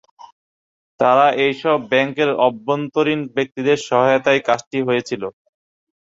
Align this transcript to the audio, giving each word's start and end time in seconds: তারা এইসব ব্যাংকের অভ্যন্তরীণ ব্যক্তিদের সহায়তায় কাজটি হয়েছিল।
তারা 0.99 1.25
এইসব 1.45 1.77
ব্যাংকের 1.91 2.29
অভ্যন্তরীণ 2.47 3.19
ব্যক্তিদের 3.35 3.77
সহায়তায় 3.89 4.41
কাজটি 4.47 4.77
হয়েছিল। 4.87 5.23